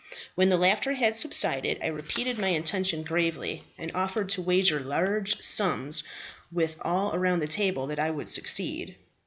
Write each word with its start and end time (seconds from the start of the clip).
When 0.33 0.49
the 0.49 0.57
laughter 0.57 0.93
had 0.95 1.15
subsided 1.15 1.77
I 1.83 1.85
repeated 1.85 2.39
my 2.39 2.47
intention 2.47 3.03
gravely, 3.03 3.65
and 3.77 3.91
offered 3.93 4.29
to 4.29 4.41
wager 4.41 4.79
large 4.79 5.39
sums 5.43 6.01
with 6.51 6.75
all 6.81 7.13
around 7.13 7.41
the 7.41 7.47
table 7.47 7.85
that 7.85 7.99
I 7.99 8.09
would 8.09 8.27
succeed. 8.27 8.95